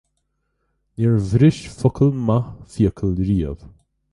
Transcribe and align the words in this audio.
Níor 1.01 1.17
bhris 1.27 1.59
focal 1.83 2.11
maith 2.31 2.51
fiacail 2.73 3.15
riamh 3.29 3.63